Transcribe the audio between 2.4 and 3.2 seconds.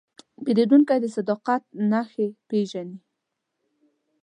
پېژني.